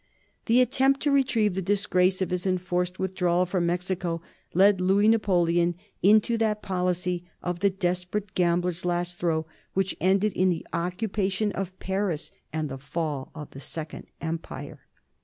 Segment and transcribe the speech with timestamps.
[0.47, 4.19] The attempt to retrieve the disgrace of his enforced withdrawal from Mexico
[4.55, 9.45] led Louis Napoleon into that policy of the desperate gambler's last throw
[9.75, 14.79] which ended in the occupation of Paris and the fall of the Second Empire.